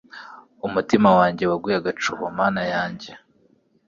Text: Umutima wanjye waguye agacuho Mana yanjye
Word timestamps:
Umutima 0.67 1.09
wanjye 1.19 1.43
waguye 1.51 1.75
agacuho 1.81 2.23
Mana 2.39 2.61
yanjye 2.73 3.09